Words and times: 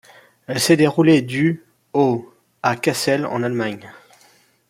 Elle 0.47 0.59
s'est 0.59 0.77
déroulée 0.77 1.21
du 1.21 1.63
au 1.93 2.33
à 2.63 2.75
Kassel, 2.75 3.23
en 3.27 3.43
Allemagne. 3.43 3.93